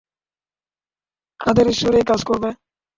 কাদের 1.39 1.67
ঈশ্বর 1.67 1.93
এই 1.95 2.05
কাজ 2.07 2.21
করবে? 2.23 2.49